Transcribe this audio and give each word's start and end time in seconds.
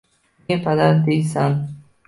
meni 0.47 0.57
padar 0.63 0.89
deysan 1.11 1.57